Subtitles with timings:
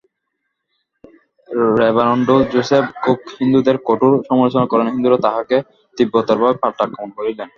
[1.79, 5.57] Reverend Joseph Cook হিন্দুদের কঠোর সমালোচনা করেন, হিন্দুরা তাঁহাকে
[5.97, 7.49] তীব্রতরভাবে পাল্টা আক্রমণ করিলেন।